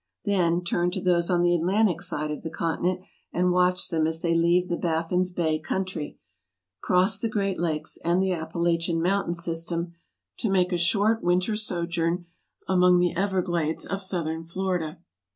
[0.25, 3.01] Then turn to those on the Atlantic side of the continent
[3.31, 6.17] and watch them as they leave the Baffin's Bay country,
[6.81, 9.93] cross the great lakes and the Appalachian mountain system
[10.39, 12.25] to make a short winter sojourn
[12.67, 14.97] among the everglades of southern Florida.